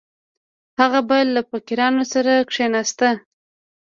[0.79, 2.99] هغه به له فقیرانو سره کښېناست.